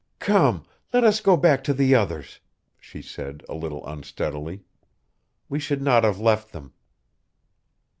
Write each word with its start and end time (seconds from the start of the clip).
"Come; 0.17 0.65
let 0.91 1.03
us 1.03 1.21
go 1.21 1.37
back 1.37 1.63
to 1.63 1.75
the 1.75 1.93
others," 1.93 2.39
she 2.79 3.03
said 3.03 3.43
a 3.47 3.53
little 3.53 3.85
unsteadily. 3.87 4.63
"We 5.47 5.59
should 5.59 5.83
not 5.83 6.03
have 6.03 6.19
left 6.19 6.53
them." 6.53 6.73